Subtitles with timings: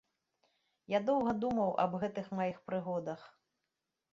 [0.93, 3.21] Я доўга думаў аб гэтых маіх прыгодах.